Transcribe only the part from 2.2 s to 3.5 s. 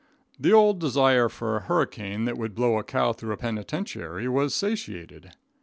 that would blow a cow through a